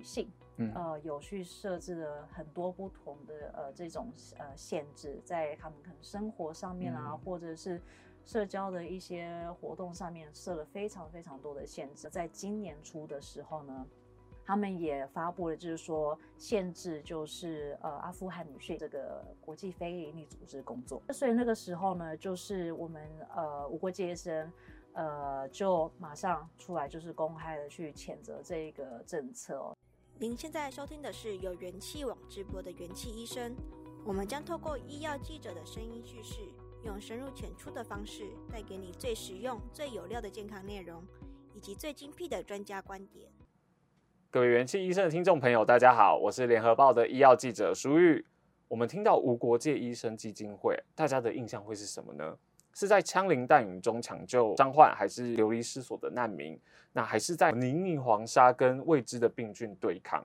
[0.00, 0.32] 女性，
[0.74, 7.78] 呃，有去设置了很多不同的呃这种呃限制，在他们可能生活上面啊，或者是
[8.24, 12.08] 社交的一些活动上面设了非常非常多的限制。
[12.08, 13.86] 在今年初的时候呢，
[14.42, 21.02] 他们也发布了，就是说限制，就是呃阿富汗女性这个国际非营利组织工作。
[21.10, 23.06] 所以那个时候呢，就是我们
[23.36, 24.50] 呃无国界医生。
[24.92, 29.76] 呃，就马上出来，就是公开的去谴责这一个政策哦。
[30.20, 33.56] 您现在收听的是由元气网直播的元气医生，
[34.04, 36.42] 我们将透过医药记者的声音叙事，
[36.84, 41.02] 用深入浅出的方式，带给你最实用、最有料的健康内容，
[41.54, 43.32] 以及最精辟的专家观点。
[44.30, 48.26] 各位元气医生的听众朋友，大家好，我是联合报的医药记者舒玉。
[48.68, 52.36] 我们听到无国界医生基金会，大家的印象会是什么呢？
[52.74, 56.58] 是在枪林弹雨中抢救伤患，还是流离失所的难民？
[56.92, 60.24] 那还是在泥泞黄沙跟未知的病菌对抗？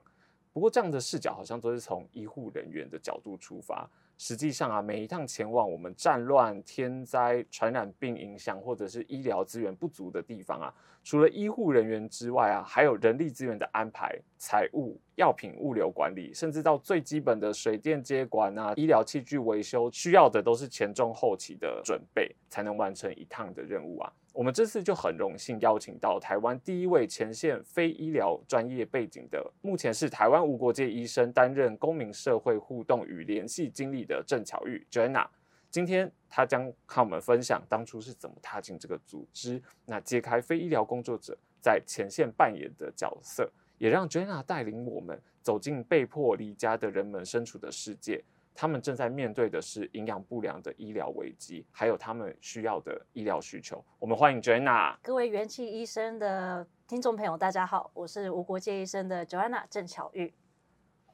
[0.52, 3.88] 不过这样的视角好像都是从医护人员的角度出发。
[4.18, 10.72] 实际上啊，每一趟前往我们战乱、天灾、传染病影响，或者是医疗资源不足的地方啊，
[11.04, 24.12] 除了医护人员之外啊，还有人力资源的安排、财务、药品物流管理，甚至到最基本的水电接管啊、医疗器具维修，需要的都是前中后期的准备，才能完成一趟的任务啊。
[24.36, 35.26] 我们这次就很荣幸邀请到台湾第一位前线非医疗专业背景的，目前是台湾无国界医生担任公民社会互动与联系经理的郑巧玉 （Jenna）。
[35.70, 48.22] 今天她将和我们分享当初是怎么踏进这个组织，那揭开非医疗工作者在前线扮演的角色，也让 Jenna 带领我们走进被迫离家的人们身处的世界。
[48.56, 53.84] 他们正在面对的是营养不良的医疗危机，还有他们需要的医疗需求。
[53.98, 54.96] 我们欢迎 Joanna。
[55.02, 60.32] 各位元气医生的听众朋友，大家好，我是无国界医生的 Joanna 郑巧玉。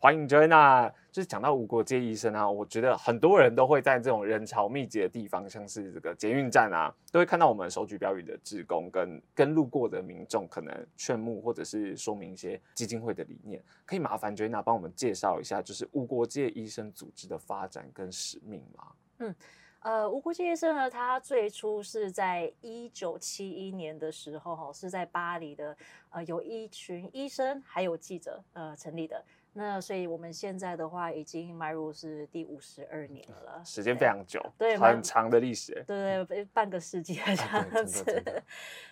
[0.02, 13.62] 欢迎 Joanna，就是讲到无国界医生啊，我觉得很多人都会在这种人潮密集的地方，像是这个捷运站啊，都会看到我们手举标语的志工跟跟路过的民众，可能劝募或者是说明一些基金会的理念。
[13.86, 18.88] 可以麻烦 Joanna 帮我们介绍一下，就是无国界医生组织的发展跟使命吗？
[19.18, 19.34] 嗯，
[19.82, 25.76] 呃，无国界医生呢，它最初是在一九七一年的时候，哈，是在巴黎的，
[26.10, 29.24] 呃，有一群医生还有记者，呃，成立的。
[29.54, 38.42] 那所以我们现在的话，已经迈入是第五十二年了，时间非常久，对，很长的历史，对对，半个世纪 这样子。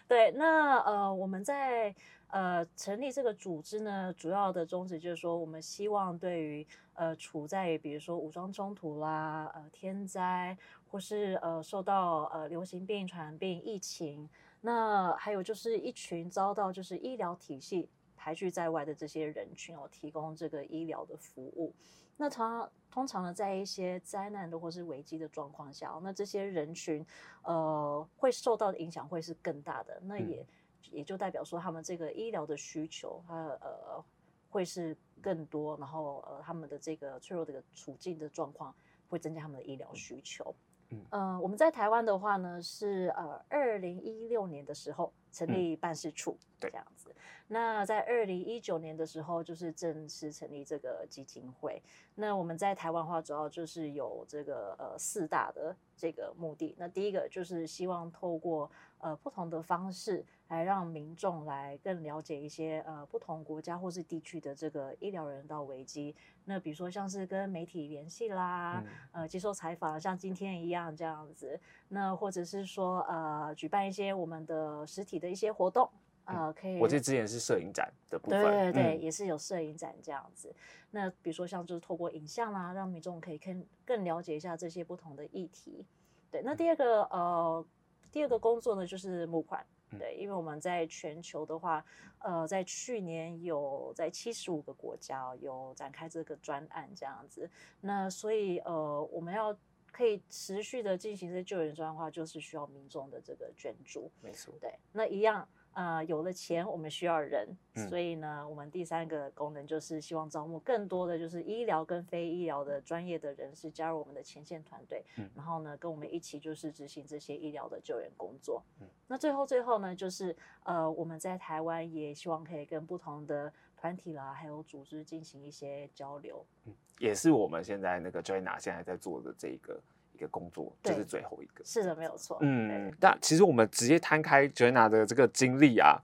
[0.07, 1.95] 对，那呃，我们在
[2.29, 10.55] 呃成立这个组织呢，主要的宗旨就是说，我们希望对于呃处在于比如说武装冲突啦、呃天灾，
[10.91, 14.29] 或是呃受到呃流行病、传染病、疫情，
[14.61, 17.89] 那还有就是一群遭到就是医疗体系。
[18.23, 21.73] 排拒在外的这些人群哦，提供这个医疗的服务。
[22.19, 27.05] 那常通常呢，在一些灾难的或是危机的状况下，那这些人群
[27.45, 29.99] 呃会受到的影响会是更大的。
[30.05, 30.47] 那也、嗯、
[30.91, 34.05] 也就代表说，他们这个医疗的需求，它呃
[34.51, 38.75] 会是更多，然后呃他们的这个脆弱的处境的状况
[39.09, 40.55] 会增加他们的医疗需求。
[40.55, 40.70] 嗯、
[41.11, 47.15] 呃，我们在台湾的话呢，是呃二零一六年的时候成立办事处，嗯、这样子。
[47.49, 51.83] 那在二零一九年的时候，就是正式成立这个基金会。
[52.15, 56.75] 那我们在台湾话主要就是有这个呃四大的这个目的。
[56.79, 58.71] 那第一个就是希望透过
[59.01, 66.15] 呃不同的方式来让民众来更了解一些呃不同国家或是地区的这个医疗人道危机。
[66.45, 68.83] 那比如说像是跟媒体联系啦，
[69.13, 71.61] 嗯、呃接受采访，像今天一样这样子。
[71.89, 75.91] 那或者是说呃举办一些我们的实体的一些活动。
[76.27, 76.79] 呃，可以。
[76.79, 80.55] 我记得之前是摄影展的部分，对对对，嗯、也是有摄影展这样子。
[80.93, 85.85] 那比如说像就是透过影像啦，让民众可以更更了解一下这些不同的议题。
[86.31, 87.67] 对，那第二个呃，
[88.11, 89.65] 第二个工作呢就是募款。
[89.99, 91.85] 对，因为我们在全球的话，
[92.21, 97.51] 呃，在去年有在七十五个国家有展开这个专案这样子。
[97.81, 99.57] 那所以呃，我们要
[99.91, 104.09] 可以持续的进行这救援专案的话，就是需要民众的这个捐助。
[104.23, 104.55] 没错。
[104.61, 105.49] 对，那一样。
[105.73, 118.63] 呃，有了钱，我们需要人，嗯、所以呢，我们第三个功能就是希望招募更多的就是医疗跟非医疗的专业的人士加入我们的前线团队，嗯、然后呢，跟我们一起就是执行这些医疗的救援工作。
[118.81, 126.45] 嗯、那最后最后呢，就是呃，我们在台湾也希望可以跟不同的团体啦，还有组织进行一些交流。
[126.67, 129.81] 嗯，也是我们现在那个 Joanna 现在在做的这一个。
[130.21, 132.37] 一个工作对就是最后一个，是的，没有错。
[132.43, 135.99] 嗯，但其实我们直接摊开 Joanna 的这个经历啊，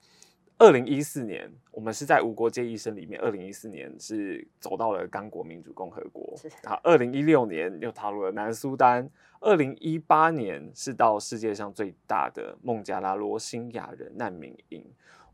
[0.56, 9.06] 二零一四年我们是在无国界医生里面，二零一四年是走到了刚果民主共和国，是啊，二零一六年又踏入了南苏丹，
[9.40, 14.82] 二零一八年是到世界上最大的孟加拉罗兴亚人难民营。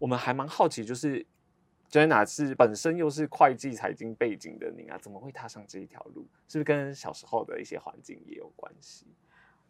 [0.00, 1.24] 我们还蛮好奇，就是
[1.92, 6.26] Joanna 是本身又是会计财经背景的您啊，怎么会踏上这一条路？
[6.48, 9.06] 是不是跟小时候的一些环境也有关系？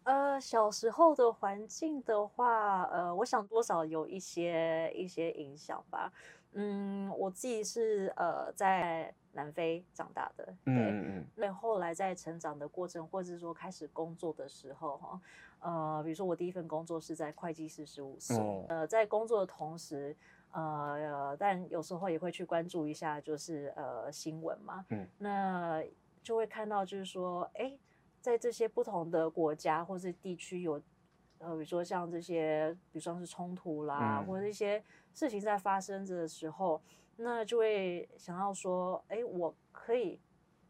[0.05, 6.13] 呃，小时候的环境的话，呃，我想多少有一些一些影响吧。
[6.53, 15.21] 嗯，我自己是呃在南非长大的，对，嗯嗯，那后来在成长的过程，或者是说开始工作的时候，哈，
[15.59, 18.37] 呃，比如说我第一份工作是在会计师事务所，
[18.69, 20.17] 嗯、呃，在工作的同时。
[20.53, 25.83] 呃，但有时候也会去关注一下，就是呃新闻嘛，嗯，那
[26.23, 27.77] 就会看到，就是说，哎，
[28.21, 30.75] 在这些不同的国家或是地区有，
[31.39, 34.83] 呃，比如说像这些，比如说是冲突啦，嗯、或者一些
[35.15, 36.81] 事情在发生着的时候，
[37.17, 40.21] 那就会想要说，哎，我可以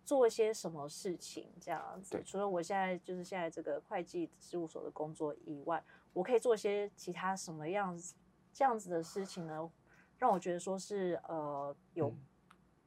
[0.05, 2.13] 做一些什么事情这样子？
[2.13, 5.83] 对除了我现在就是现在这个会计事务所的工作以外，
[6.13, 8.15] 我可以做一些其他什么样子？
[8.53, 9.71] 这样子的事情呢，
[10.19, 12.13] 让我觉得说是呃有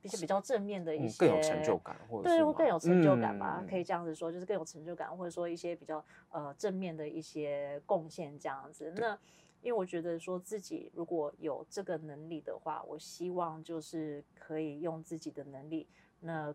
[0.01, 8.93] 一些比较正面的一些、嗯、更有成就感，或者对，会更有成就感吧，嗯、可以这样子说，就是更有成就感，或者说一些比较呃正面的一些贡献这样子。
[8.95, 9.17] 那
[9.61, 15.87] 因为我觉得说自己如果有这个能力的话，我希望就是可以用自己的能力，
[16.19, 16.53] 那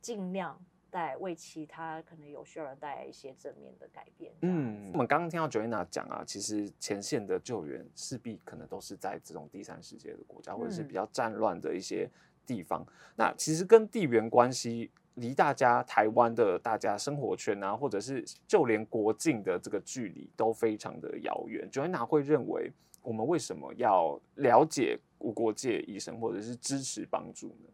[0.00, 0.58] 尽量。
[0.94, 4.32] 带为其他可能有需要人带来一些正面的改变。
[4.42, 12.08] 嗯，我们刚刚听到 Joanna 讲啊，其实前线的救援势必可能都是在这种第三世界的国家，或者是比较战乱的一些
[12.46, 12.80] 地方。
[12.82, 12.86] 嗯、
[13.16, 21.68] 那其实跟地缘关系离大家台湾的大家生活圈啊，或者是就连国境的这个距离都非常的遥远。
[21.72, 22.70] Joanna 会认为，
[23.02, 27.68] 我们为什么要了解无国界医生，或者是支持帮助呢？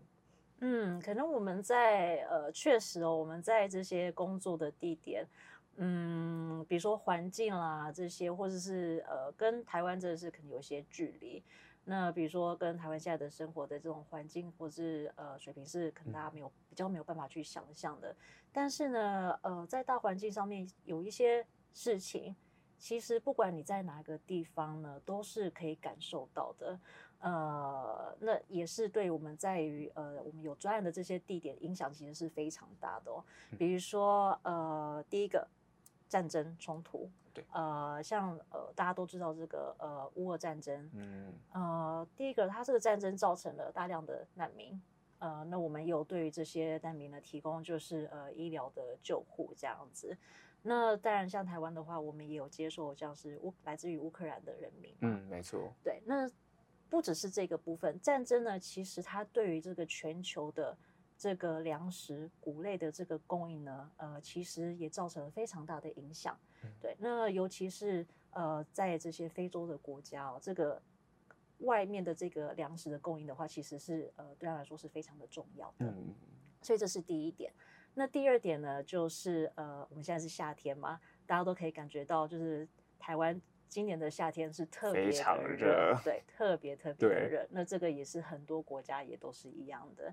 [0.63, 5.27] 嗯，可能我们在呃，确实哦，我们在这些工作的地点，
[5.77, 11.43] 嗯，比如说环境啦这些，或者是呃，跟台湾真的是可能有一些距离。
[11.85, 18.15] 那比如说跟台湾现在的生活的这种环境，或是呃水平，是可能大家没有比较没有办法去想象的。
[18.53, 22.37] 但是呢，呃，在大环境上面有一些事情，
[22.79, 26.79] 其实不管你在哪个地方呢，都是可以感受到的。
[27.21, 33.23] 呃，那也是对我们在于呃，我们有专案的这些地点影响其实是非常大的哦。
[33.59, 35.47] 比如说呃，第一个
[36.09, 44.81] 战争冲突，对，呃，像呃大家都知道这个呃乌俄战争，嗯，呃，第一个它这个战争造成了大量的难民，
[45.19, 50.17] 呃，那我们有对于这些难民呢提供就是呃医疗的救护这样子。
[50.63, 56.27] 那当然像台湾的话，我们也有接受像是乌来自于乌克兰的人民，嗯，没错，对，那。
[56.91, 60.77] 不只是这个部分，战争呢，其实它对于这个全球的
[61.17, 66.37] 这个粮食、谷类的这个供应呢，呃，其实也造成了非常大的影响。
[66.81, 70.83] 对，那尤其是呃，在这些非洲的国家哦，这个
[71.59, 75.87] 外面的这个粮食的供应的话，其实是呃，对他来说是非常的重要的。
[75.87, 76.13] 嗯，
[76.61, 77.53] 所以这是第一点。
[77.95, 82.69] 那第二点呢，就是呃，我们现在是夏天嘛，大家都可以感觉到，就是
[82.99, 83.41] 台湾。
[83.71, 87.47] 今年的夏天是特别的热，对，特别特别的热。
[87.51, 90.13] 那这个也是很多国家也都是一样的，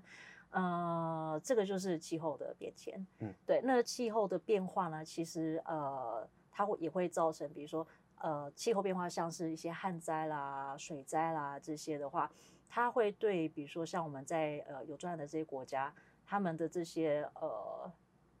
[0.50, 3.04] 呃，这个就是气候的变迁。
[3.18, 7.84] 嗯，对，那气候的变化呢，其实呃，它会也会造成，比如说
[8.20, 12.30] 呃，气候变化像是一些旱灾啦、水灾啦这些的话，
[12.68, 15.92] 它会对，比如说像我们在呃有专案的这些国家，
[16.24, 17.92] 他们的这些呃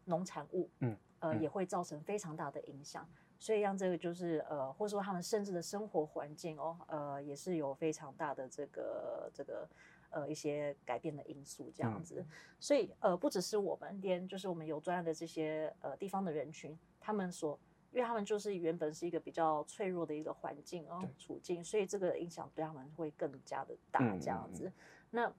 [0.04, 3.04] 农产物，嗯，呃，也会造成非常大的影响。
[3.40, 9.68] 所以让这个就是呃，或者说他们甚至的生活环境哦，呃，也是有非常大的这个这个
[10.10, 12.16] 呃一些改变的因素这样子。
[12.18, 12.26] 嗯、
[12.58, 17.56] 所以呃，不只是我们，连就是我们有专业的这些呃地方的人群，他们所，
[17.92, 24.66] 因为他们就是原本是一个比较脆弱的一个环境哦处境，所以这个影响对他们会更加的大这样子。
[24.66, 24.72] 嗯、
[25.10, 25.32] 那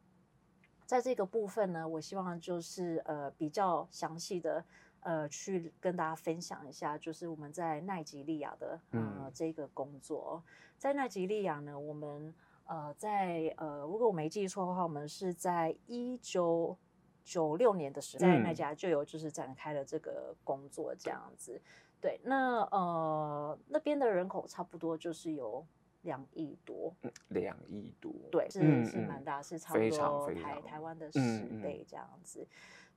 [0.85, 4.63] 在这个部分呢，我希望就是呃比较详细的。
[5.01, 10.43] 呃去跟大家分享一下，就是我们在奈及利亚的呃、嗯、这个工作，
[10.77, 12.33] 在奈及利亚呢，我们
[12.65, 16.77] 呃在呃如果我没记错的话，我们是在一九
[17.23, 21.61] 九六年的时候，在奈及就有就是展开了这个工作这样子。
[22.01, 25.65] 对，那呃那边的人口差不多就是有
[26.03, 26.95] 两亿多，
[27.27, 31.11] 两亿多，对，是、嗯、是蛮大，是差不多台台湾的。
[31.11, 32.41] 十倍这样子。
[32.41, 32.47] 嗯、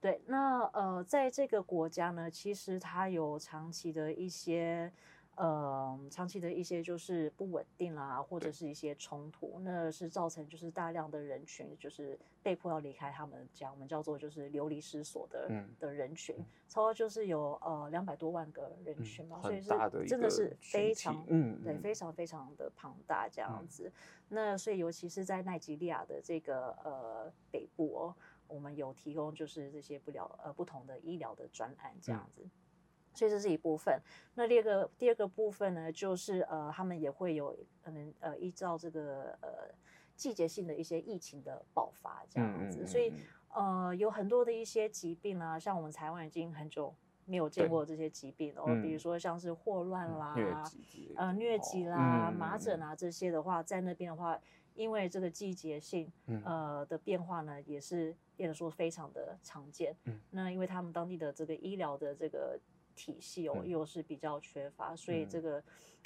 [0.03, 4.93] 对，那呃在这个国家呢，其实它有长期的一些。
[5.35, 16.37] 呃，长期的一些就是不稳定啦，或者是一些冲突，那是造成就是大量的人群就是被迫要离开他们家，我们叫做就是流离失所的、嗯、的人群，
[16.69, 23.89] 超过就是有呃两百多万个人群嘛，嗯、所以是真的是非常嗯对非常非常的庞大这样子。
[23.89, 23.93] 嗯、
[24.29, 28.15] 那所以尤其是在奈及利亚的这个呃北部哦，
[28.53, 32.43] 我们有提供就是这些不了呃不同的医疗的专案这样子。
[32.45, 32.51] 嗯
[33.15, 34.01] 所以这是一部分。
[34.37, 39.71] 那第二个第二个部分呢，就是呃，他们也会有可能呃，依照这个呃
[40.17, 42.79] 季节性的一些疫情的爆发这样子。
[42.79, 43.13] 嗯嗯嗯、所以
[43.51, 46.95] 呃，有很多的一些疾病啊，像我们台湾已经很久
[47.27, 48.63] 没有见过这些疾病了。
[48.67, 50.47] 嗯、比如说像是霍乱啦、嗯、
[51.15, 54.41] 呃疟疾啦、哦、麻疹啊这些的话，在那边的话，
[54.75, 56.11] 因为这个季节性
[56.45, 59.95] 呃的变化呢，也是变得说非常的常见。
[60.05, 62.59] 嗯、那因为他们当地的这个医疗的这个
[62.95, 65.63] 体系哦，又是比较缺乏，嗯、所以这个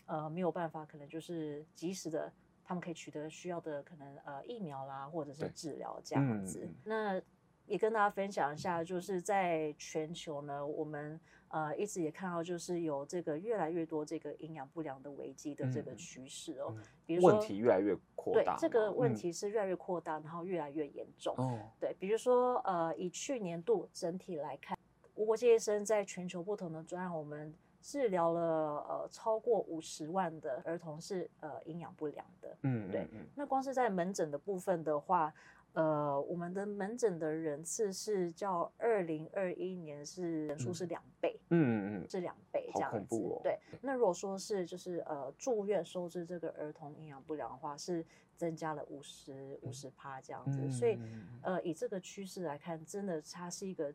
[0.06, 2.32] 呃没有办法，可能就是及时的，
[2.64, 6.60] 他们可以取得需要的可能呃疫苗啦，或者是治疗这样子。
[6.64, 7.22] 嗯、那
[7.66, 16.74] 也跟大家分享一下，就是在全球呢，我们呃一直也看到，就是有这个越来越多这个营养不良的危机的这个趋势哦。
[16.76, 21.34] 嗯、比如说问题越来越扩大，对，这个问题是越来越扩大，嗯、然后越来越严重。
[21.36, 24.76] 哦，对，比如说呃以去年度整体来看。
[25.14, 28.40] 无国界医生在全球不同的专案，我们治疗了
[28.86, 33.08] 呃超过五十万的儿童是呃营养不良的，嗯，对。
[33.34, 35.32] 那光是在门诊的部分的话，
[35.76, 43.16] 呃，我们的门诊的人次是叫二零二一年是人数是两倍，嗯嗯嗯，是两倍这样子。
[43.16, 43.58] 哦、对。
[43.80, 48.04] 那如果说是就是呃住院收治这个儿童营养不良的话，是
[48.36, 50.58] 增加了五十五十趴这样子。
[50.62, 50.98] 嗯、所以
[51.42, 53.94] 呃以这个趋势来看，真的它是一个。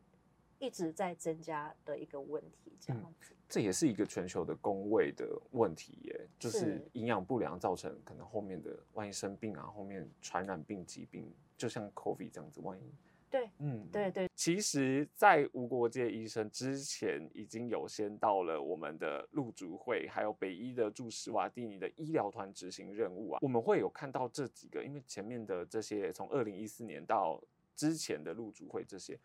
[0.63, 12.91] 一直在增加的一个问题，这样子，嗯，这也是一个全球的工位的问题耶，就是营养不良造成可能后面的万一生病啊，后面传染病疾病，就像 COVID 这样子，万一
[13.29, 14.27] 对，嗯，对对。
[14.35, 27.39] 其实，在无国界医生之前，已经有先到了我们的陆竹会，还有北医的驻史瓦蒂尼的医疗团执行任务啊，我们会有看到这几个，因为前面的这些从二零一四年到
[27.75, 29.19] 之前的陆竹会这些。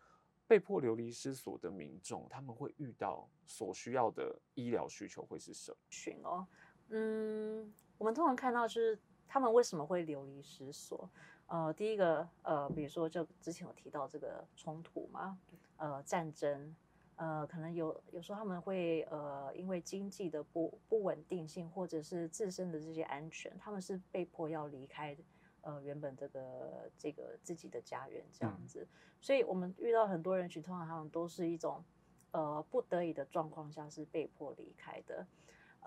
[0.47, 5.77] 被迫流离失所的民众，他们会遇到所需要的医疗需求会是什么？
[5.89, 6.47] 寻哦，
[6.87, 11.09] 嗯，我们通常看到就是他们为什么会流离失所？
[11.47, 15.37] 呃，第一个，呃，比如说就之前有提到这个冲突嘛，
[15.77, 16.75] 呃，战争，
[17.15, 25.17] 呃，可能有有时候他们会呃因为经济的不不稳定性，或者是自身的这些安全，他们是被迫要离开。
[25.61, 28.87] 呃，原本这个这个自己的家园这样子，嗯、
[29.19, 31.83] 所以我们遇到很多人群，通常他们都是一种
[32.31, 35.27] 呃不得已的状况下是被迫离开的。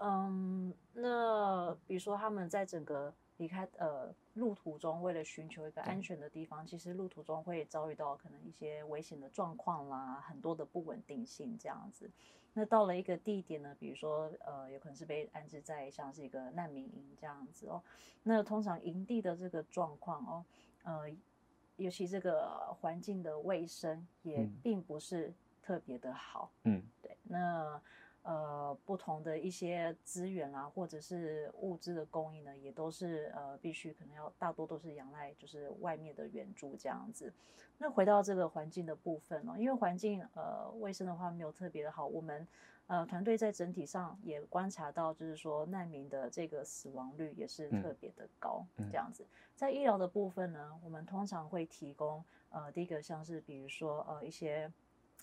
[0.02, 12.10] 嗯，那比如说他们在整个离开呃路途中，为了寻求一个安全的地方，嗯、其实路途中会遭遇到可能一些危险的状况啦，很多的不稳定性这样子。
[12.54, 17.80] 那到了一个地点呢，比如说，呃，有可能是被安置在像是一个难民营这样子哦。
[18.22, 20.44] 那通常营地的这个状况哦，
[20.82, 21.10] 呃，
[21.76, 25.32] 尤其这个环境的卫生也并不是
[25.62, 26.50] 特别的好。
[26.64, 27.16] 嗯，对。
[27.22, 27.80] 那
[28.22, 37.32] 呃，不同的一些资源啊，或者是物资的供应呢，也都是呃，必须可能要大多都是仰赖就是外面的援助这样子。
[37.78, 42.46] 那回到这个环境的部分哦，因为环境呃卫生的话没有特别的好，我们
[42.88, 49.24] 呃团队在整体上也观察到，就是说难民的这个死亡率也是特别的高，这样子。
[49.56, 54.70] 在医疗的部分呢，我们通常会提供呃第一个像是比如说呃一些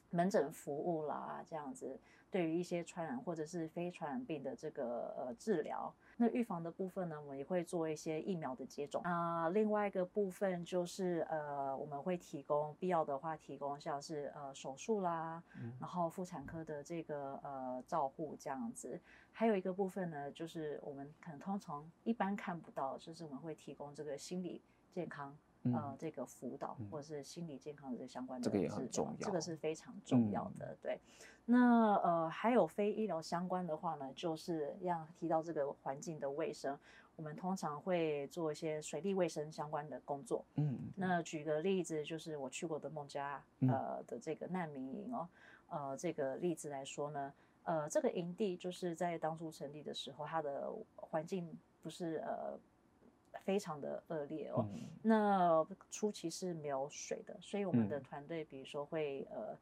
[0.10, 1.96] 门诊服务啦这样子。
[2.30, 9.50] 对于一些传染或者是非传染病的这个呃治疗，那预防的部分呢，我们也会做一些疫苗的接种啊、呃。
[9.52, 19.00] 另外一个部分就是呃，我们会提供必要的话，提供像是呃手术啦，嗯、然后妇产科的这个呃照护这样子。
[19.32, 25.38] 还有一个部分呢，就是我们可能通常一般看不到，就是我们会提供这个心理健康
[25.74, 30.68] 呃这个辅导或者是心理健康的这相关的这个也很重要，这个是非常重要的。
[30.68, 31.00] 嗯、对，
[31.46, 36.78] 那呃还有非医疗相关的话呢，就是要提到这个环境的卫生，
[37.16, 40.46] 我们通常会做一些水利卫生相关的工作。
[40.56, 45.28] 嗯，那举个例子，就是我去过的孟加呃的这个难民营哦，
[45.70, 47.34] 呃这个例子来说呢。
[47.64, 52.58] 呃，这个营地就是在当初成立的时候，它的环境不是呃
[53.48, 54.68] 非常的恶劣哦。
[54.74, 59.58] 嗯、那初期是没有水的，所以我们的团队比如说会呃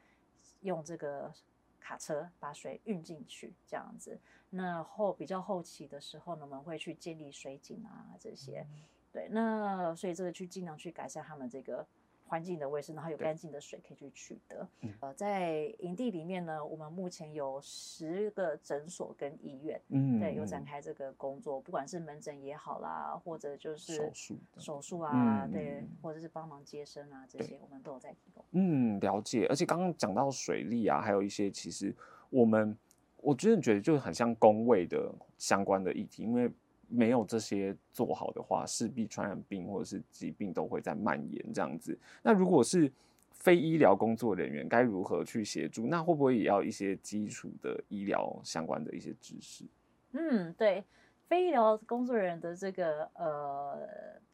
[0.61, 1.31] 用这个
[1.79, 4.19] 卡车把水运进去这样子。
[4.49, 8.65] 那后比较后期的时候呢，我们会去建立水井啊这些。
[8.71, 8.81] 嗯、
[9.13, 11.85] 对，那所以这个去尽量去改善他们这个。
[12.27, 14.67] 环境的卫生，然后有干净的水可以去取得。
[14.81, 28.43] 对呃，在营地里面呢，我们目前有十个诊所跟医院，嗯，对，有展开这个工作，不管是门诊也好啦，或者就是手术手术啊，嗯、对，或者是帮忙接生啊，这些我们都有在提供。
[28.51, 29.45] 嗯，了解。
[29.47, 31.95] 而且刚刚讲到水利啊，还有一些其实
[32.29, 32.75] 我们
[33.17, 36.51] 我真的觉得就很像公卫的相关的议题，因为。
[36.87, 41.97] 没有这些做好的话，势必传染病或者是疾病都会在蔓延这样子。
[42.21, 42.91] 那如果是
[43.31, 45.85] 非医疗工作人员，该如何去协助？
[45.87, 49.65] 那会不会也要一些基础的医疗相关的一些知识？
[50.13, 50.83] 嗯，对，
[51.27, 53.87] 非医疗工作人员的这个呃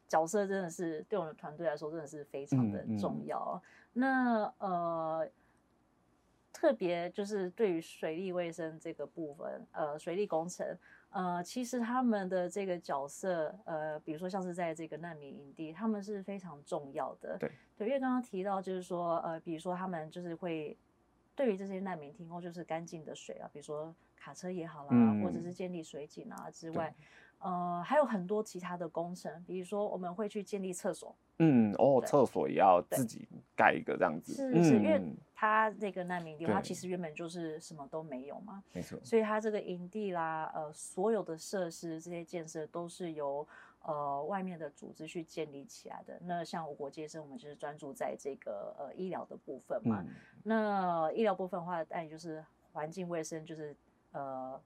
[0.07, 3.61] 角色，真的是对我们团队来说，真的是非常的重要。
[3.93, 5.29] 嗯嗯、那呃，
[6.53, 10.77] 特别就是对于水利卫生这个部分，呃，水利工程。
[11.11, 17.37] 呃，其实他们的这个角色，呃，比如说像是在这个难民营地，他们是非常重要的。
[17.37, 20.77] 对对，因为刚刚提到就是说，呃，比如说他们就是会
[21.35, 26.93] 对于这些难民提供就是干净的水啊，比如说卡车也好啦，嗯、或者是建立水井啊之外。
[27.41, 31.15] 呃，还有很多其他的工程，比如说我们会去建立厕所。
[31.39, 34.33] 嗯，哦，对厕所也要自己盖一个这样子。
[34.33, 35.01] 是是，嗯、因为
[35.33, 38.63] 他那个难民地，他其实原本就是什么都没有嘛。
[38.73, 38.99] 没错。
[39.03, 43.47] 所以他这个营地啦，呃，所有的设施这些建设都是由
[43.81, 46.19] 呃外面的组织去建立起来的。
[46.23, 50.03] 那像无国界医生，我们就是专注在这个呃医疗的部分嘛。
[50.07, 53.75] 嗯、那医疗部分的话，当然就是环境卫生，就是
[54.11, 54.61] 呃。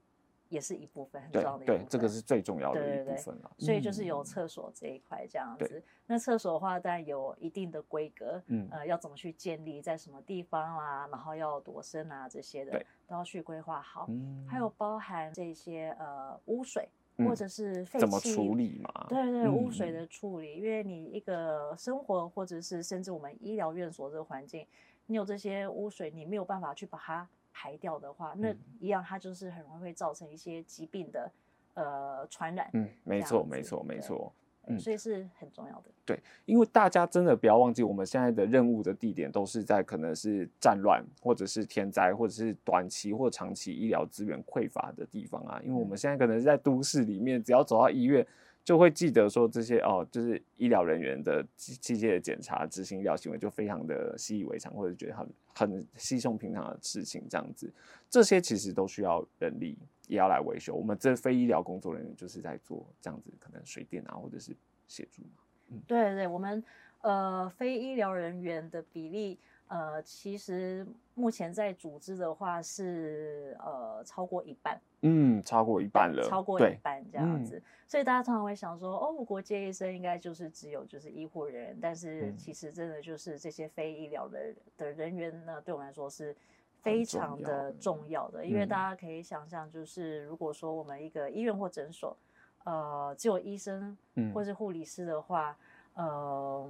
[0.48, 3.50] 也是一部分很重要的一部分，对，对，这个是最重要的一部分了。
[3.58, 5.82] 所以就是有厕所这一块这样子。
[6.06, 14.06] 那厕所的话，当然有一定的规格，嗯，呃，要怎么去建立，在什么地方啊，然后要多深啊，这些的都要去规划好。
[14.08, 19.06] 嗯，还有包含这些呃污水或者是废气，怎么处理嘛？
[19.08, 24.64] 对对，污水的处理，嗯、因为你一个生活或者是甚至我们医疗院所这个环境，
[25.06, 27.28] 你有这些污水，你没有办法去把它。
[27.58, 31.32] 排掉的话，那一样它就是很容易会造成一些疾病的
[31.72, 32.68] 呃传染。
[32.74, 34.30] 嗯，没错，没错，没错。
[34.68, 35.90] 嗯，所以是很重要的。
[36.04, 45.58] 对，因为大家真的不要忘记，我们现在的任务的地点都是在可能是战乱，或者是天灾，或者是短期或长期医疗资源匮乏的地方啊。
[45.64, 48.26] 因为我们现在可能是在都市里面，只要走到医院。
[48.66, 57.72] 就会记得说这些哦，就是医疗人员的机械检查、执行医疗行为就非常的习以为常，或者觉得很很稀松平常的事情这样子。
[58.10, 60.74] 这些其实都需要人力也要来维修。
[60.74, 64.50] 我们这非医疗工作人员就是在做这样子，可能水电啊，或者是
[64.88, 65.22] 协助。
[65.70, 66.60] 嗯，对对，我们
[67.02, 69.38] 呃非医疗人员的比例。
[69.68, 86.36] 呃，其实目前在组织的话是呃超过一半，嗯，超过一半了，超过一半这样子，嗯、所以大家常常会想说，哦，国界医生应该就是只有就是医护人员，但是其实真的就是这些非医疗的的人员呢，对我们来说是
[86.80, 92.16] 非常的重要的，因为大家可以想象，就是如果说我们一个医院或诊所，
[92.64, 93.98] 呃，只有医生
[94.32, 95.50] 或是护理师的话。
[95.50, 95.64] 嗯
[95.96, 96.68] 呃，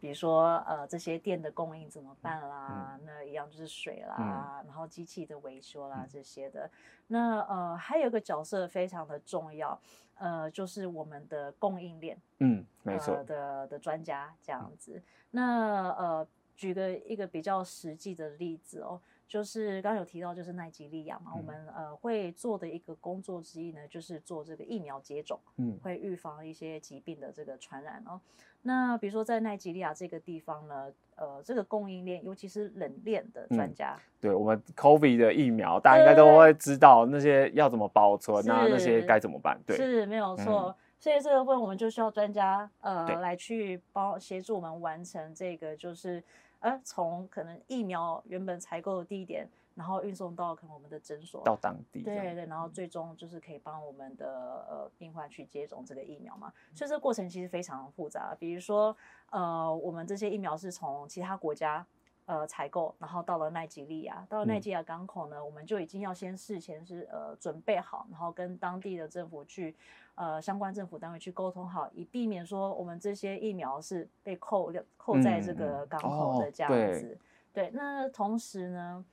[0.00, 2.98] 比如说呃，这些电的供应怎么办啦？
[2.98, 4.16] 嗯、那一样就是水啦，
[4.60, 6.68] 嗯、然后机器的维修啦、嗯、这些的。
[7.06, 9.80] 那呃，还有一个角色非常的重要，
[10.16, 14.96] 呃，就是我们的供应链，嗯，没错、呃、的的专家这样子。
[14.96, 19.00] 嗯、那呃，举个一个比较实际的例子哦。
[19.26, 28.20] 就是刚刚有提到，就是奈及利亚嘛，嗯、我们呃会做的一个工作之一呢，就是做这个疫苗接种，嗯，会预防一些疾病的这个传染哦。
[28.62, 39.58] 那比如说在奈及利亚这个地方呢，呃，这个供应链，尤其是冷链的专家，嗯、对我们 COVID 的疫苗，大家应该都会知道那些要怎么保存啊，那些该怎么办？
[39.66, 40.66] 对，是没有错。
[40.68, 46.24] 嗯、所以这个部分我们就需要专家呃来去帮协助我们完成这个，就是。
[46.60, 56.50] 呃，从可能疫苗原本采购的地点然后运送到可能我们的诊所，到当地，对对，然后最终就是可以帮我们的呃病患去接种这个疫苗嘛。
[56.74, 58.96] 所以这个过程其实非常复杂，比如说
[59.28, 61.84] 呃，我们这些疫苗是从其他国家。
[62.26, 69.76] 呃，采购，然后到了奈及利亚，到了奈及利亚港口呢，嗯、我们就已经要先事前是呃准备好，然后跟当地的政府去，
[70.14, 76.76] 呃相关政府单位去沟通好，以避免说我们这些疫苗是被扣扣在这个港口的这样子。
[76.76, 77.18] 嗯哦、
[77.52, 79.04] 对，对，那同时呢，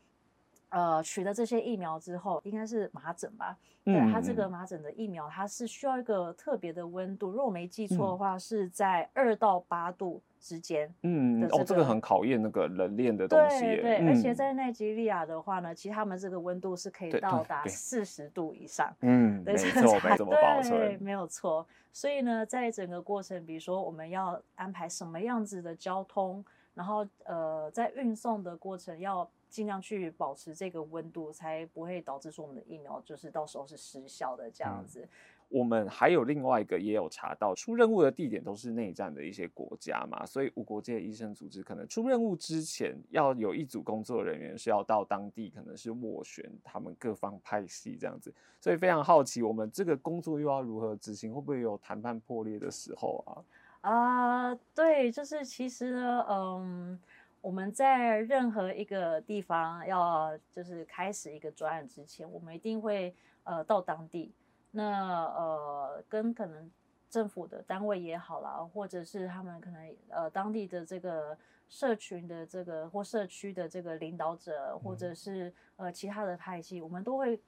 [0.72, 3.56] 呃，取得这些疫苗之后，应该是麻疹吧？
[3.86, 10.22] 对，嗯、它这个麻疹的疫苗，它是需要一个特别的温度，如果我没记错的话，是在二到八度。
[10.44, 21.64] 之间，嗯，哦，这个很考验那个冷链的东西，对对，而且在奈及利亚的话呢，其实他们这个温度是可以到达四十度以上，嗯，没错，没这么保存，对，没有错。
[21.94, 35.08] 所以呢，在整个过程，比如说我们要安排什么样子的交通，然后呃，在运送的过程要尽量去保持这个温度，才不会导致说我们的疫苗就是到时候是失效的这样子。
[35.50, 53.44] 我们还有另外一个也有查到，出任务的地点都是内战的一些国家嘛，所以无国界医生组织可能出任务之前要有一组工作人员是要到当地，可能是斡旋他们各方派系这样子，所以非常好奇，我们这个工作又要如何执行，会不会有谈判破裂的时候啊？
[53.82, 56.98] 啊、呃，对，就是其实呢，嗯，
[57.42, 64.34] 我们在任何一个地方要就是开始一个专案之前，我们一定会呃到当地。
[64.70, 66.72] 那呃，跟可能
[67.10, 77.42] 政府的单位也好啦，或者是他们可能呃当地的这个社群的这个或社区的这个领导者，或者是呃其他的派系，我们都会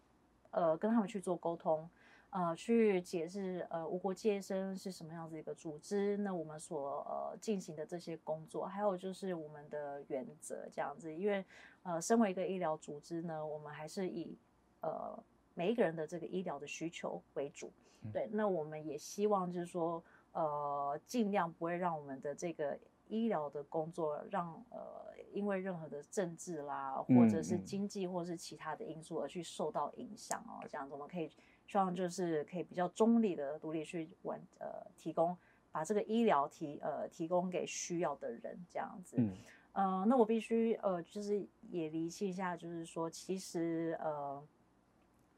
[0.52, 1.90] 呃跟他们去做沟通，
[2.34, 11.46] 呃去解释呃无国界医生是什么样子一个组织，那我们所呃进行的这些工作，还有就是我们的原则这样子，因为
[11.84, 14.38] 呃身为一个医疗组织呢，我们还是以
[14.82, 15.18] 呃。
[15.56, 17.72] 每一个人的这个医疗的需求为主，
[18.12, 22.76] 对，那我们也希望就是说，呃，尽量不会让我们的这个
[23.08, 30.66] 医疗的工作让呃，因为任何的政治啦，或者是经济或者是其他的因素而去受到影响哦。
[30.68, 31.30] 这样子我们可以
[31.68, 35.38] 希望就是可以比较中立的独立去完呃提供，
[35.72, 39.18] 把这个医疗提呃提供给需要的人这样子。
[39.20, 39.36] 嗯，
[39.74, 44.42] 呃，那我必须呃就是也厘清一下，就是说其实呃。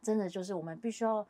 [0.01, 1.27] 真的就是我们必须要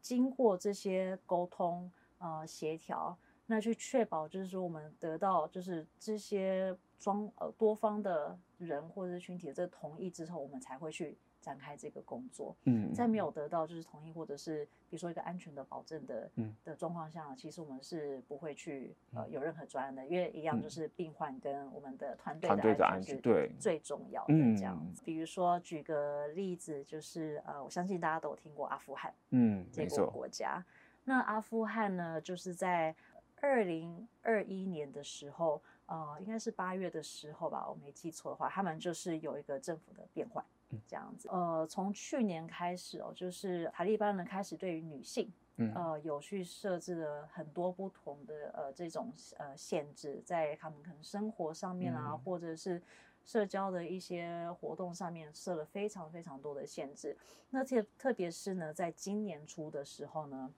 [0.00, 11.18] 经过这些沟通，呃，协调，那去确保就是说我们得到就是这些装呃多方的人或者是群体的这个同意之后，我们才会去。
[11.46, 25.04] 展开这个工作，嗯，在没有得到就是同意或者是比如说一个安全的保证的，嗯，的状况下，其实我们是不会去呃有任何专案的，因为一样就是病患跟我们的团队的安全是最重要的这样子。
[25.04, 30.64] 比如说举个例子，就是呃，我相信大家都有听过阿富汗，嗯，这个国家。
[31.04, 32.92] 那阿富汗呢，就是在
[33.40, 40.44] 二零二一年的时候，呃，应该是八月的时候吧，我没记错的话，他们就是有一个政府的变换。
[40.86, 52.82] 这样子，呃，从去年开始哦，就是塔利班呢开始对于女性，嗯呃，有去设置了很多不同的呃这种呃限制，在他们可能生活上面啊，嗯、或者是
[53.24, 57.16] 社交的一些活动上面设了非常非常多的限制。
[57.50, 60.54] 那特特别是呢，在今年初的时候呢，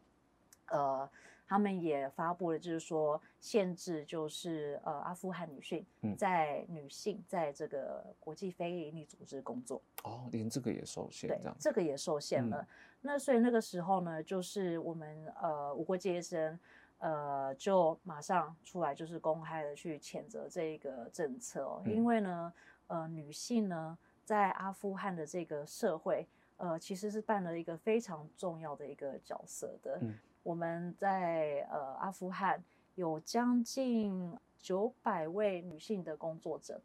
[0.68, 1.10] 呃。
[1.48, 5.84] 他们也发布了，就是说限制，就是呃，阿富汗女性
[6.14, 9.80] 在女性在这个国际非营利组织工作。
[10.04, 12.60] 哦，连这个也受限，对，这个也受限了。
[12.60, 12.66] 嗯、
[13.00, 16.60] 那所以那个时候呢，就是我们呃无国界医生
[16.98, 22.52] 呃就马上出来，就是公开的去谴责这一个政策哦，嗯、因为呢
[22.88, 29.98] 呃女性呢在阿富汗的这个社会呃其实是扮了一个非常重要的一个角色的。
[30.02, 30.14] 嗯
[30.48, 36.80] 我们在呃阿富汗有将近九百位女性的工作者，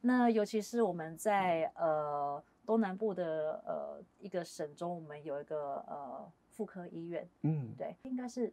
[0.00, 8.52] 那尤其是我们在呃东南部的呃一个省中，我们有一个呃妇科医院，嗯，对，应该是。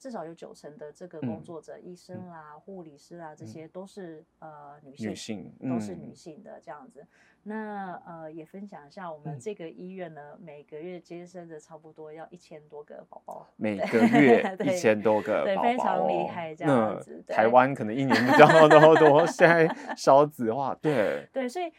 [0.00, 7.02] 至少有九成的这个工作者，嗯、医生啦、嗯、护理师啦，这些都是、嗯、呃女性，女性都是女性的这样子。
[7.02, 7.06] 嗯、
[7.42, 17.22] 那呃也分享一下，我们这个医院呢，嗯、每个月接生的差不多要一千多个宝宝， 每个月一千多个宝宝，对，非常厉害这样子。
[17.28, 21.70] 台湾可能一年比较多多，现在 少子化，对对，所以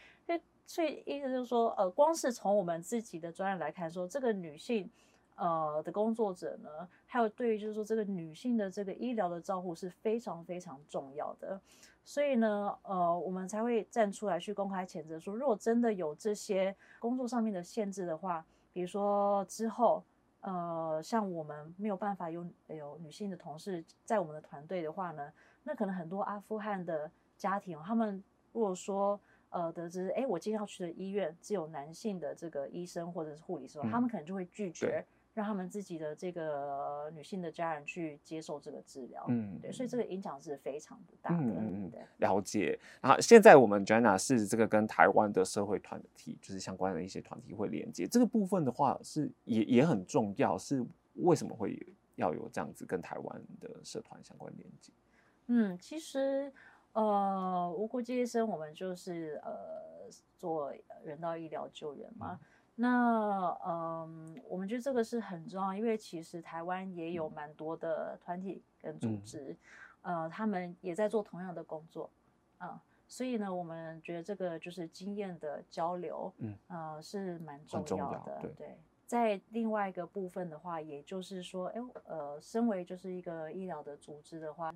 [0.64, 4.88] 所以意思就是说，呃，光是从我们自己的专业来看说，说这个女性。
[5.42, 11.60] 呃的工作者呢，还有对于就是说这个女性的这个医疗的照护是非常非常重要的，
[12.04, 20.04] 所以呢，呃，我们才会站出来去公开谴责说，如果真的有这些工作上面的限制的话，比如说之后，
[20.42, 25.32] 呃，像我们没有办法有有女性的同事在我们的团队的话呢，
[25.64, 29.18] 那可能很多阿富汗的家庭，他们如果说
[29.50, 35.04] 呃得知，哎，我今天要去的医院只有男性的这个医生或者是护理师，嗯、他们可能就会拒绝。
[35.34, 41.38] 让他们自己的这个女性的家人去接受这个治疗，嗯，对，所以这个影响是非常的大的。
[41.38, 42.78] 嗯对，了解。
[43.00, 50.58] 然后现在我们 Joanna 是这个跟台湾的社会团体，就是相关的一些团体会连接这个部分的话是，是也也很重要。
[50.58, 51.80] 是为什么会
[52.16, 54.92] 要有这样子跟台湾的社团相关连接？
[55.46, 56.52] 嗯，其实
[56.92, 62.38] 呃，无国界医生我们就是呃做人道医疗救援嘛。
[62.38, 69.54] 嗯那嗯，我们觉得这个是很重要，因为其实台湾也有蛮多的团体跟组织，
[70.00, 72.08] 嗯、呃，他们也在做同样的工作，
[72.56, 78.32] 啊、呃，所以呢，我们觉得这个就是经验的交流，嗯，呃，是蛮重要的。
[78.36, 84.74] 要对，对，在另外一个部分的话，也就是说，哎，呃，身为就是一个医疗的组织的话，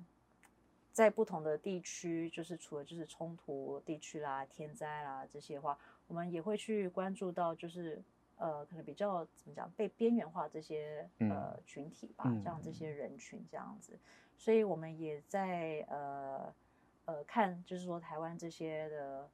[0.93, 5.75] 在不同的地区，就是除了就是冲突地区啦、天灾啦这些话。
[6.07, 8.01] 我们也会去关注到，就是
[8.37, 13.99] 呃，可能比较怎么讲，被边缘化这些呃群体吧，嗯、像这些人群这样子，
[14.37, 16.53] 所以我们也在呃
[17.05, 19.29] 呃看，就是说台湾这些的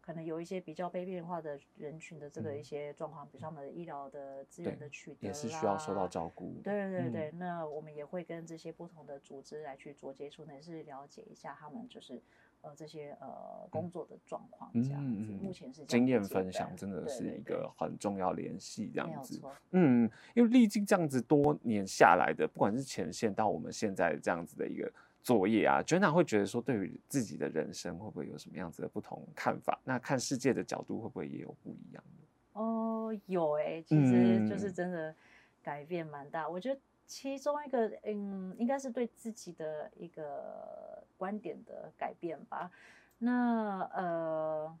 [0.00, 6.52] 可能有一些比较被边缘化的人群的这个一些状况，嗯、比如他们的医疗的资源的取得也是需要受到照顾。
[6.62, 12.20] 对对对，嗯、那我们也会跟这些不同的组织来去做接触，也是了解一下他们就是。
[12.62, 19.40] 呃，这些呃工作的状况这样子，目前是经验分享，真的是一个很重要联系这样子。
[19.70, 24.92] 嗯，因为历经这样子多年下来的，不管是前线到我们现在这样子的一个
[25.22, 29.80] 作业啊，Joanna 会觉得说，对于自己的人生会不会有什么样子的不同看法？
[29.82, 32.04] 那看世界的角度会不会也有不一样？
[32.52, 35.14] 哦，有哎，其实就是真的
[35.62, 36.46] 改变蛮大。
[36.46, 40.99] 我觉得其中一个，嗯，应该是对自己的一个。
[41.20, 42.70] 观点的改变吧。
[43.18, 44.78] 那呃，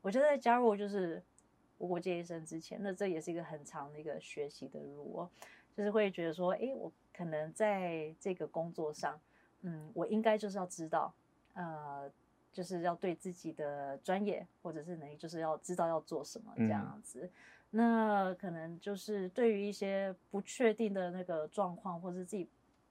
[0.00, 1.22] 我觉得在加入就是
[1.76, 5.30] 无国界医生之前，那这也是一个很长的一个学习的路哦。
[5.76, 9.20] 就是会觉得说，哎，我可能在这个工作上，
[9.60, 11.12] 嗯，我应该就是要知道，
[11.52, 12.10] 呃，
[12.50, 17.24] 就是要对自己的专业或者是能力，就是要知道要做什么这样子。
[17.24, 17.30] 嗯、
[17.70, 22.48] 那可能就是对于一些不确定的那个状况，或者是自己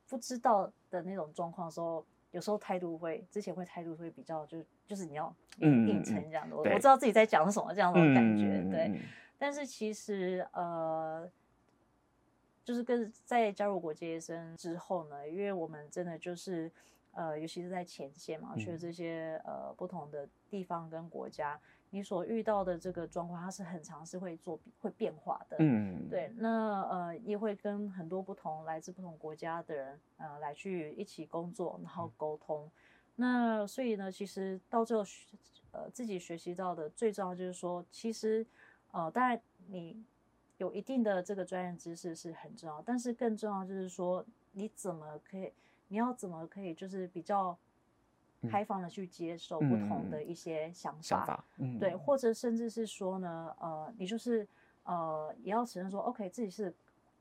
[0.07, 2.05] 不知道的那种状况的时候。
[2.31, 9.01] 有时候态度会，之前会态度会比较就，就就是你要硬撑这样的，我、嗯、我知道自己在讲什么这样的感觉，嗯、对。
[9.37, 11.29] 但是其实呃，
[12.63, 16.71] 就是跟在加入国际医生之后呢，因为我们真的就是
[17.13, 21.59] 呃，尤其是在前线嘛，去了这些呃不同的地方跟国家。
[21.93, 26.33] 你所遇到的这个状况，它是很长是会做会变化的，嗯，对。
[26.37, 32.65] 那呃，也会跟很多不同来自不同国家的人，呃，来去一起工作，然后沟通。
[32.65, 32.71] 嗯、
[33.17, 35.03] 那所以呢，其实到最后，
[35.71, 38.45] 呃，自己学习到的最重要就是说，其实，
[38.91, 40.01] 呃，当然你
[40.57, 45.51] 有一定的这个专业知识是很重要，但是更重要就是说，你怎么可以，
[45.89, 47.57] 你要怎么可以，就是比较。
[48.45, 51.25] 开放的去接受不同的一些想法，
[51.79, 54.47] 对，或者甚至是说呢，呃，你就是
[54.83, 56.73] 呃，也要承认说，OK，自己是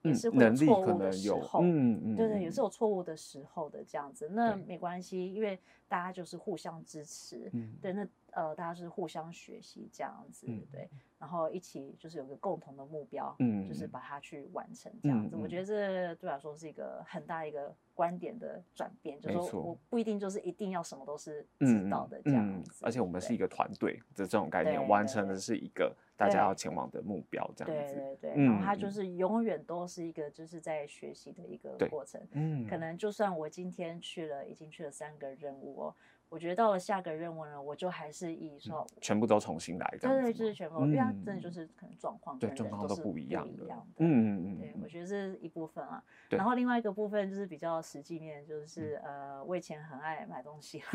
[0.03, 5.59] 也是会有错误的时候，嗯嗯，对对，也是有错误的时候的这样子，那没关系，因为
[5.91, 10.89] 大家就是互相支持，嗯、对，那呃，大家是互相学习这样子，嗯、对。
[11.19, 15.37] 然后一起就是有个共同的目标，嗯，就是把它去完成这样子。
[15.37, 22.73] 嗯、我觉得这对我来说是一个很大一个观点的转变，就是说我不一定就是一定要什么都是知道的这样子。
[22.87, 27.95] 而且我们是一个团队的这种概念，完成的是一个大家要前往的目标这样子。
[27.95, 32.19] 对对然后它就是永远都是一个就是在学习的一个过程。
[32.31, 35.95] 嗯，可能就算我今天去了，已经去了三个任务哦。
[36.29, 43.65] 我觉得到了下个任务呢，我就还是以说全部都重新来，对对，就是全部，因为它真的就是可能状况，对状况都不一样的，
[43.97, 46.01] 嗯嗯嗯，对，我觉得这是一部分啊。
[46.29, 50.81] 然后另外一个部分就是比较实际面，就是呃，我以前很爱买东西，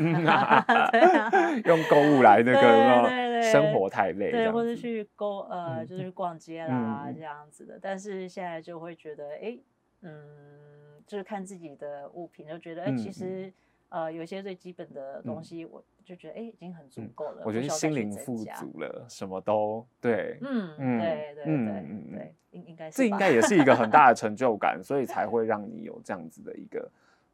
[1.66, 7.78] 用购物来那个，对对生活太累，对，或者去购呃，就是去逛街啦这样子的。
[7.78, 9.58] 但是现在就会觉得，哎，
[10.00, 13.52] 嗯，就是看自己的物品，就觉得，哎，其实。
[13.88, 17.42] 呃有一些最基本的东西，我就觉得哎、欸、已经很足够了。
[17.44, 20.38] 我觉得心灵富足了，什么都对。
[20.40, 22.96] 嗯嗯，对对对嗯对，应应该是。
[22.96, 26.90] 这应该也是一个很大的成就感，所以才会 让你有这样子的一个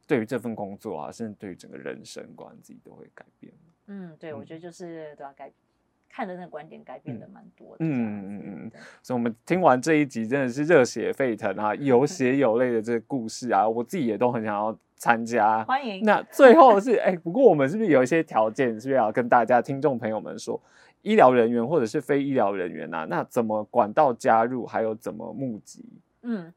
[0.07, 3.53] 对于这份工作啊，甚至对于整个人生观自己都会改变。
[3.87, 5.51] 嗯，对，我觉得就是都要改。
[6.15, 15.61] 看的那个观点改变的蛮多的，嗯嗯嗯嗯，所以我们听完这一集真的是热血沸腾啊，有血有泪的这个故事啊，我自己也都很想要参加。
[15.65, 16.01] 欢迎。
[16.05, 20.57] 那最后是 哎、欸，不过我们是不是有一些条件，是不是要跟大家听众朋友们说，
[21.01, 25.83] 医疗人员或者是非医疗人员啊，那怎么管道加入，还有怎么募集？
[26.21, 26.53] 嗯，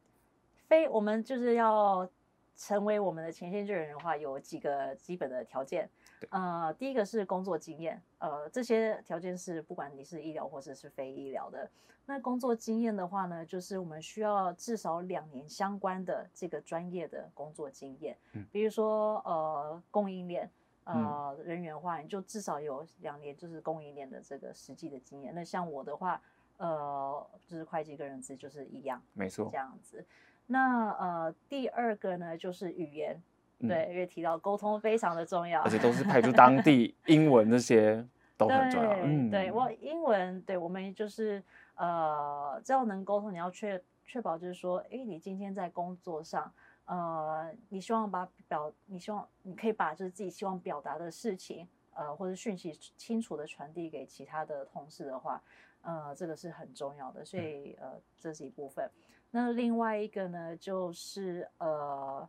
[0.69, 2.09] 非我们就是要
[2.57, 5.91] 成为我们的前线救援人的话，有几个基本的条件。
[6.31, 11.71] 呃，第一个是工作经验，呃，这些条件是不管你是医疗或者是非医疗的。
[12.07, 18.17] 那工作经验的话呢，就是我们需要至少两年相关的这个专业的工作经验。
[18.33, 20.51] 嗯，比如说呃供应链
[20.85, 25.35] 呃人员的话，你就至少有两年就是供应链的这个实际的经验。
[25.35, 26.21] 那像我的话，
[26.57, 30.05] 呃，就是会计跟人资就是一样，没错，这样子。
[30.47, 33.21] 那呃第二个呢就是语言。
[33.59, 38.93] 对，因为提到沟通非常的重要，而且都是派出当地 英文那些都很重要。
[39.03, 41.43] 嗯、对我英文，对我们就是
[41.75, 46.53] 呃，只要能沟通，你要确确保就是说，哎，你今天在工作上，
[46.85, 55.43] 呃，你希望把表，你希望你可以把就是自己希望表达的事情，呃，或者讯息清楚的传递给其他的同事的话，
[55.81, 57.25] 呃，这个是很重要的。
[57.25, 58.91] 所以呃，这是一部分。
[59.31, 62.29] 那另外一个呢，就是呃。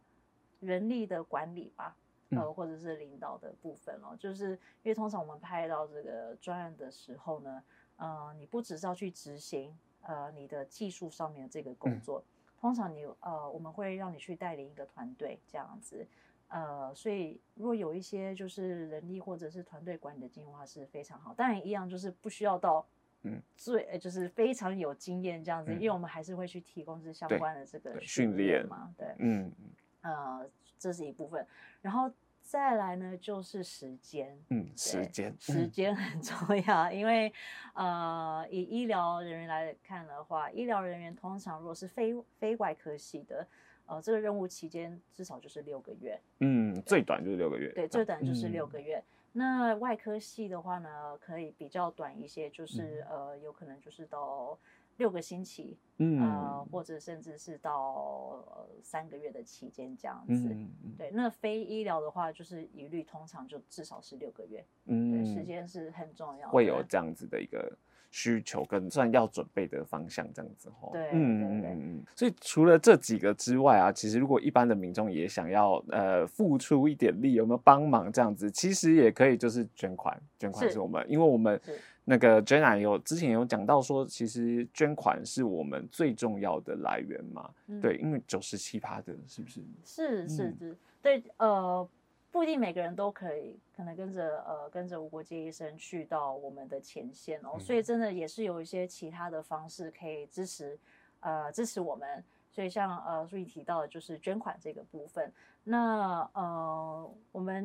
[0.60, 1.96] 人力的管理吧，
[2.32, 4.52] 呃，或者是领导的部分哦，嗯、就是
[4.84, 7.64] 因为通常我们派到这个专案的时候呢，
[7.98, 16.06] 呃，你不只是要去执行呃你的技术上面的这个工作，嗯、通常你呃我们会让你去带领一个团队这样子，
[16.48, 22.86] 呃，所以如果有一些就是人力或者是团队管理的经验的话是非常好，当然一样就是不需要到
[23.24, 23.42] 嗯。
[23.56, 29.52] 最就是非常有经验这样子，嗯、因为我们还是会去提供这相关的这个训练嘛，对，嗯。
[30.02, 31.46] 呃，这是一部分，
[31.82, 34.38] 然后再来呢，就是时间。
[34.50, 37.34] 嗯，时间，时间很重要，嗯、因为
[37.74, 43.46] 呃，以医疗人员来看的话，医疗人员通常如果是非非外科系的，
[43.86, 46.20] 呃，这个任务期间至少就是六个月。
[46.40, 47.72] 嗯，最短就是六个月。
[47.74, 48.98] 对，最短就是六个月。
[48.98, 54.58] 嗯、那外科系的话呢，可以比较短一些，就是、嗯、呃，有可能就是到。
[54.98, 61.12] 六个星期，嗯、呃，或者甚至是到、呃、三个月的期间这样子，嗯、对。
[61.12, 67.72] 那非医疗的话，就是一律通常就至少是六个月，嗯，对，时间是很重要，会有这样子的一个
[68.10, 72.04] 需求跟算要准备的方向这样子吼，对，嗯嗯嗯。
[72.16, 81.62] 所以除了这几个之外啊，其实如果一般的民众也想要呃付出一点力，有没有帮忙这样子，其实也可以就是捐款，捐款是我们，因为我们。
[82.10, 87.54] 那个 Jenna 有之前有讲到说，其实捐款是我们最重要的来源嘛？
[87.68, 89.62] 嗯、对，因为九十七趴的，是不是？
[89.84, 91.90] 是是是，嗯、对，呃，
[92.32, 100.80] 不一定每个人都可以，可能跟着呃跟着无国界医生去到我们的前线哦，嗯、所以真的也是有一些其他的方式可以支持，
[101.20, 102.24] 呃，支持我们。
[102.50, 105.32] 所以像呃，书里提到的就是捐款这个部分。
[105.64, 107.14] 那呃，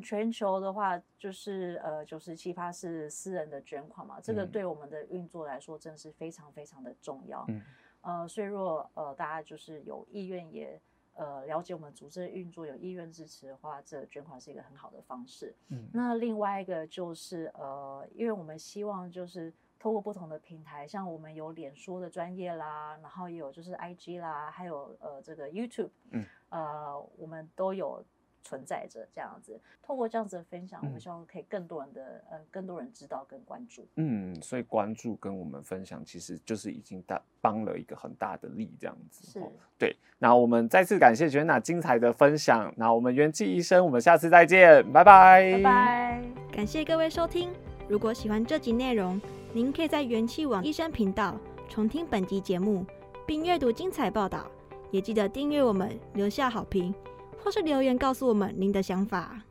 [0.01, 7.45] 全球的话，就是呃，九十七趴是私人的捐款嘛，这个对我们的运作来说，真的是非常非常的重要。
[7.49, 7.61] 嗯。
[8.03, 10.81] 呃，所以如果呃大家就是有意愿也
[11.15, 15.55] 呃了解我们组织的运作，有意愿支持的话，这个捐款是一个很好的方式。
[15.69, 15.89] 嗯。
[15.93, 19.53] 那另外一个就是呃，因为我们希望就是。
[19.83, 28.01] 透过不同的平台，像我们有脸书的专业啦，然后也有就是 IG 啦，还有呃这个 YouTube，嗯，呃我们都有
[28.43, 29.61] 存在着这样子。
[29.83, 33.87] 通过这样子的分享，嗯、我们希望可以更多人的呃更多人知道跟关注。
[33.97, 39.31] 嗯，所以关注跟我们分享，其实就是已经大帮了一个很大的力这样子。
[39.31, 39.41] 是，
[39.79, 39.97] 对。
[40.19, 42.73] 那我们再次感谢 Jenna 精彩的分享。
[42.77, 46.23] 那我们元气医生，我们下次再见，拜拜，拜拜。
[46.53, 47.51] 感谢各位收听。
[47.89, 49.21] 如果喜欢这集内容，
[49.53, 51.37] 您可以在元气网医生频道
[51.69, 52.87] 重听本集节目，
[53.27, 54.49] 并阅读精彩报道。
[54.93, 56.95] 也记得订阅我们，留下好评，
[57.43, 59.43] 或是留言告诉我们您的想法。